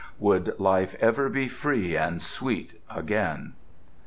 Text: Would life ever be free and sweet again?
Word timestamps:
Would 0.17 0.59
life 0.59 0.95
ever 0.99 1.29
be 1.29 1.47
free 1.47 1.95
and 1.95 2.23
sweet 2.23 2.81
again? 2.89 3.53